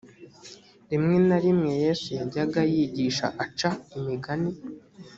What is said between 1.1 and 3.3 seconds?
na rimwe yesu yajyaga yigisha